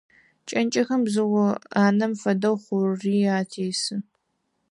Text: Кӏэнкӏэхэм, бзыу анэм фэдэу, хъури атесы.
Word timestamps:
Кӏэнкӏэхэм, 0.47 1.01
бзыу 1.05 1.35
анэм 1.85 2.13
фэдэу, 2.21 2.55
хъури 2.63 3.15
атесы. 3.39 3.95